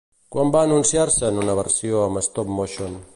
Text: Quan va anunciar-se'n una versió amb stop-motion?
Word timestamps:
Quan 0.35 0.53
va 0.55 0.61
anunciar-se'n 0.67 1.37
una 1.43 1.57
versió 1.61 2.03
amb 2.09 2.25
stop-motion? 2.31 3.01